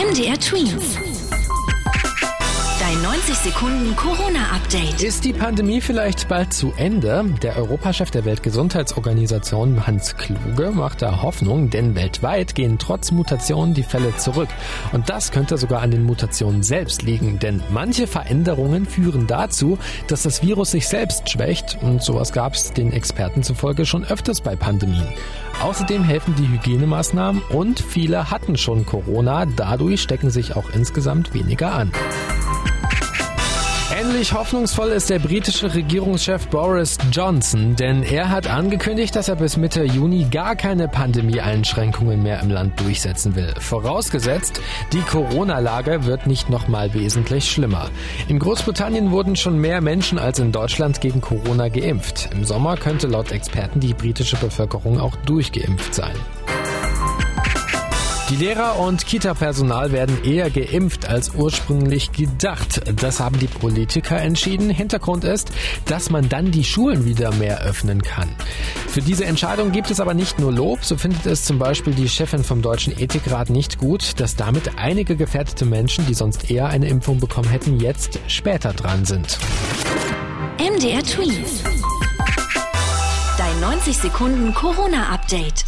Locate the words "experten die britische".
53.32-54.36